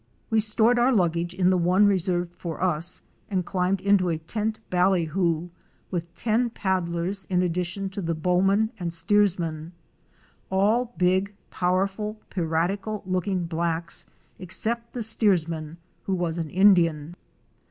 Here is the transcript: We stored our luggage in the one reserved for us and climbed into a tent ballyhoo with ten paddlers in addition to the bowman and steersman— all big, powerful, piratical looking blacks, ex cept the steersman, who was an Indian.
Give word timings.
We 0.31 0.39
stored 0.39 0.79
our 0.79 0.91
luggage 0.91 1.35
in 1.35 1.51
the 1.51 1.59
one 1.59 1.85
reserved 1.85 2.33
for 2.33 2.63
us 2.63 3.03
and 3.29 3.45
climbed 3.45 3.79
into 3.79 4.09
a 4.09 4.17
tent 4.17 4.57
ballyhoo 4.71 5.51
with 5.91 6.11
ten 6.15 6.49
paddlers 6.49 7.25
in 7.25 7.43
addition 7.43 7.87
to 7.91 8.01
the 8.01 8.15
bowman 8.15 8.71
and 8.79 8.91
steersman— 8.91 9.73
all 10.51 10.95
big, 10.97 11.35
powerful, 11.51 12.19
piratical 12.31 13.03
looking 13.05 13.45
blacks, 13.45 14.07
ex 14.39 14.57
cept 14.57 14.93
the 14.93 15.03
steersman, 15.03 15.77
who 16.05 16.15
was 16.15 16.39
an 16.39 16.49
Indian. 16.49 17.15